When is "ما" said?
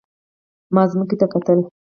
0.73-0.83